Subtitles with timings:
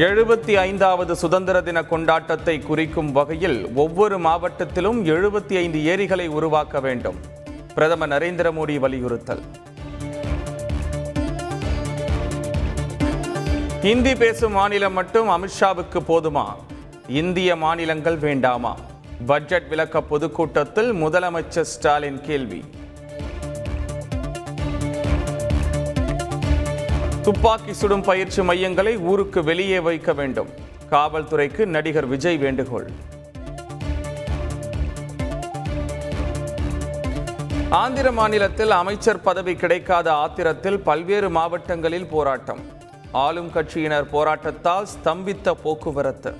[0.00, 7.18] எழுபத்தி ஐந்தாவது சுதந்திர தின கொண்டாட்டத்தை குறிக்கும் வகையில் ஒவ்வொரு மாவட்டத்திலும் எழுபத்தி ஐந்து ஏரிகளை உருவாக்க வேண்டும்.
[7.74, 9.42] பிரதமர் நரேந்திர மோடி வலியுறுத்தல்.
[13.82, 16.46] ஹிந்தி பேசும் மாநிலம் மட்டும் அமித்ஷாவுக்கு போதுமா?
[17.08, 18.76] இந்திய மாநிலங்கள் வேண்டாமா?
[19.26, 22.64] பட்ஜெட் விளக்க பொதுக்கூட்டத்தில் முதலமைச்சர் ஸ்டாலின் கேள்வி.
[27.24, 30.50] துப்பாக்கி சுடும் பயிற்சி மையங்களை ஊருக்கு வெளியே வைக்க வேண்டும்.
[30.90, 32.86] காவல்துறைக்கு நடிகர் விஜய் வேண்டுகோள்.
[37.80, 42.62] ஆந்திர மாநிலத்தில் அமைச்சர் பதவி கிடைக்காத ஆத்திரத்தில் பல்வேறு மாவட்டங்களில் போராட்டம்.
[43.24, 46.32] ஆளும் கட்சியினர் போராட்டத்தால் ஸ்தம்பித்த போக்குவரத்து.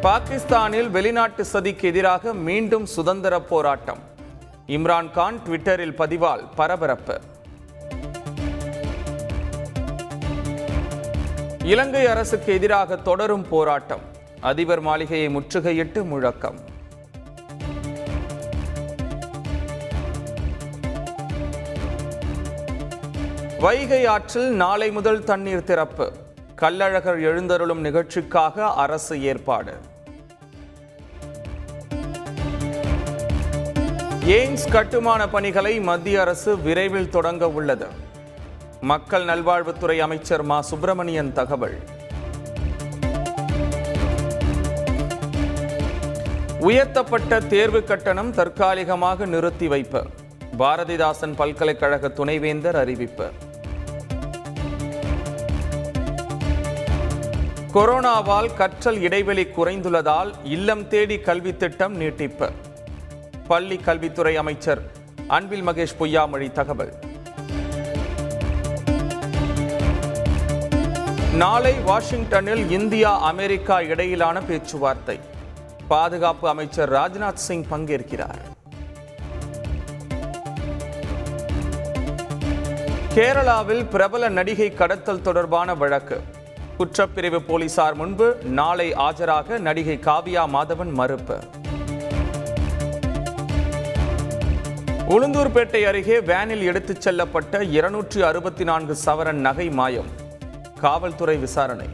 [0.00, 4.16] பாகிஸ்தானில் வெளிநாட்டு சதிக்கு எதிராக மீண்டும் சுதந்திர போராட்டம்.
[4.68, 7.20] இம்ரான்கான் ட்விட்டரில் பதிவால் பரபரப்பு.
[11.64, 14.00] இலங்கை அரசுக்கு எதிராக தொடரும் போராட்டம்.
[14.40, 16.58] அதிபர் மாளிகையை முற்றுகையிட்டு முழக்கம்.
[23.60, 26.12] வைகை ஆற்றில் நாளை முதல் தண்ணீர் திறப்பு.
[26.60, 29.74] கள்ளழகர் எழுந்தருளும் நிகழ்ச்சிக்காக அரசு ஏற்பாடு.
[34.28, 37.86] எய்ம்ஸ் கட்டுமான பணிகளை மத்திய அரசு விரைவில் தொடங்க உள்ளது.
[38.80, 40.60] மக்கள் நல்வாழ்வுத்துறை அமைச்சர் மா.
[40.60, 41.78] சுப்பிரமணியன் தகவல்.
[46.60, 50.06] உயர்த்தப்பட்ட தேர்வு கட்டணம் தற்காலிகமாக நிறுத்தி வைப்பு.
[50.58, 53.30] பாரதிதாசன் பல்கலைக்கழக துணைவேந்தர் அறிவிப்பு.
[57.74, 62.50] கொரோனாவால் கற்றல் இடைவெளி குறைந்துள்ளதால் இல்லம் தேடி கல்வி திட்டம் நீட்டிப்பு.
[63.48, 64.80] பள்ளி கல்வித்துறை அமைச்சர்
[65.26, 66.92] அன்பில் மகேஷ் பொய்யாமொழி தகவல்.
[71.34, 75.20] நாளை வாஷிங்டனில் இந்தியா அமெரிக்கா இடையிலான பேச்சுவார்த்தை.
[75.88, 78.40] பாதுகாப்பு அமைச்சர் ராஜ்நாத் சிங் பங்கேற்கிறார்.
[83.14, 86.20] கேரளாவில் பிரபல நடிகை கடத்தல் தொடர்பான வழக்கு.
[86.78, 91.38] குற்றப்பிரிவு போலீசார் முன்பு நாளை ஆஜராக நடிகை காவியா மாதவன் மறுப்பு.
[95.08, 100.06] உளுந்தூர்பேட்டை அருகே வேனில் எடுத்துச் செல்லப்பட்ட இருநூற்றி அறுபத்தி நான்கு சவரன் நகை மாயம்.
[100.80, 101.86] காவல்துறை விசாரணை.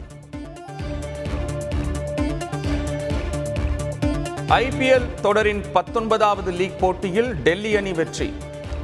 [4.47, 8.33] ஐபிஎல் தொடரின் பத்தொன்பதாவது லீக் போட்டியில் டெல்லி அணி வெற்றி.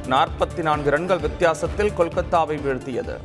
[0.08, 3.16] நாற்பத்தி நான்கு ரன்கள் வித்தியாசத்தில் கொல்கத்தாவை வீழ்த்தியது.